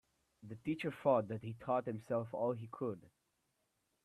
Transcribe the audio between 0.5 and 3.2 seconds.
teacher thought that he'd taught himself all he could.